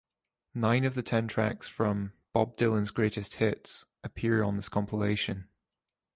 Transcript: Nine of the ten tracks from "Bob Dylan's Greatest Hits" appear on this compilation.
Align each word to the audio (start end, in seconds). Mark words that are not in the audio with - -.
Nine 0.55 0.83
of 0.83 0.95
the 0.95 1.03
ten 1.03 1.27
tracks 1.27 1.67
from 1.67 2.13
"Bob 2.33 2.57
Dylan's 2.57 2.89
Greatest 2.89 3.35
Hits" 3.35 3.85
appear 4.03 4.41
on 4.43 4.55
this 4.55 4.67
compilation. 4.67 5.47